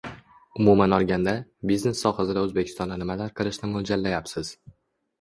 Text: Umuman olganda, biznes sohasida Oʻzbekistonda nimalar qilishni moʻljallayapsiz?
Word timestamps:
Umuman 0.63 0.95
olganda, 0.97 1.35
biznes 1.73 2.03
sohasida 2.07 2.45
Oʻzbekistonda 2.49 3.01
nimalar 3.05 3.39
qilishni 3.39 3.73
moʻljallayapsiz? 3.79 4.57